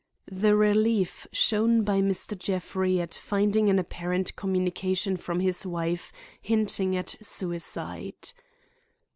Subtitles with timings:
[0.31, 2.35] The relief shown by Mr.
[2.35, 8.31] Jeffrey at finding an apparent communication from his wife hinting at suicide.